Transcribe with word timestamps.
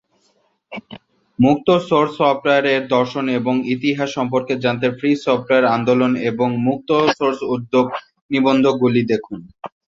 মুক্ত 1.39 1.67
source 1.89 2.11
software 2.19 2.65
এর 2.73 2.83
দর্শন 2.95 3.25
এবং 3.39 3.55
ইতিহাস 3.75 4.09
সম্পর্কে 4.17 4.53
জানতে 4.63 4.87
ফ্রি 4.97 5.11
সফটওয়্যার 5.25 5.65
আন্দোলন 5.75 6.11
এবং 6.29 6.47
মুক্ত 6.67 6.89
সোর্স 7.17 7.39
উদ্যোগ 7.55 7.85
নিবন্ধগুলি 8.31 9.01
দেখুন। 9.11 9.39